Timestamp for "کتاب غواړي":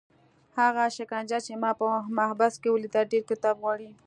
3.31-3.89